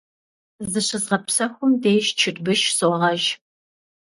Зыщызгъэпсэхум 0.71 1.71
деж 1.81 2.05
чырбыш 2.19 2.61
согъэж. 2.77 3.23